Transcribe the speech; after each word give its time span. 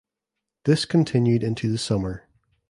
This 0.65 0.85
continued 0.85 1.43
into 1.43 1.71
the 1.71 1.77
summer. 1.77 2.27